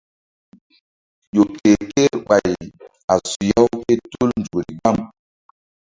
Mo̧ko 1.33 1.33
ƴo 1.33 1.43
ke 1.57 1.69
kerɓay 1.91 2.47
a 3.11 3.13
suya-u 3.29 3.65
ké 3.85 3.93
tul 4.11 4.29
nzukri 4.39 4.73
gbam. 4.79 4.97